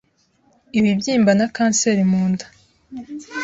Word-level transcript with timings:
Ibibyimba 0.77 1.31
na 1.37 1.47
kanseri 1.55 2.03
munda 2.11 2.45